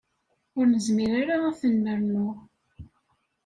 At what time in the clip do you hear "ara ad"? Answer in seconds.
1.21-1.55